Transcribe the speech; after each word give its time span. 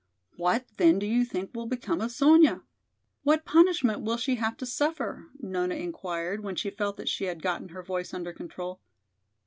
"What 0.35 0.65
then 0.77 0.97
do 0.97 1.05
you 1.05 1.23
think 1.23 1.51
will 1.53 1.67
become 1.67 2.01
of 2.01 2.11
Sonya? 2.11 2.63
What 3.21 3.45
punishment 3.45 4.01
will 4.01 4.17
she 4.17 4.33
have 4.37 4.57
to 4.57 4.65
suffer?" 4.65 5.27
Nona 5.39 5.75
inquired 5.75 6.43
when 6.43 6.55
she 6.55 6.71
felt 6.71 6.97
that 6.97 7.07
she 7.07 7.25
had 7.25 7.43
gotten 7.43 7.69
her 7.69 7.83
voice 7.83 8.11
under 8.11 8.33
control. 8.33 8.81